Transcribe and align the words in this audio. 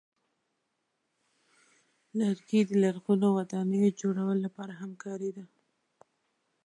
لرګی 2.19 2.61
د 2.69 2.71
لرغونو 2.83 3.27
ودانیو 3.37 3.95
جوړولو 4.01 4.43
لپاره 4.45 4.73
هم 4.81 4.91
کارېده. 5.03 5.45